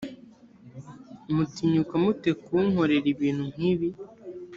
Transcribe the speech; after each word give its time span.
mutinyuka 1.35 1.93
mute 2.03 2.29
kunkorera 2.43 3.07
ibintu 3.13 3.43
nkibi. 3.53 3.89